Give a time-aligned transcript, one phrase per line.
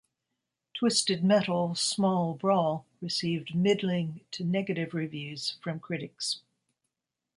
[0.73, 6.41] "Twisted Metal: Small Brawl" received middling to negative reviews from critics.